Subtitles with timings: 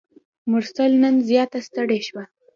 [0.51, 2.23] مرسل نن زیاته ستړي شوه.